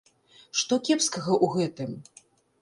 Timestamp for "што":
0.61-0.79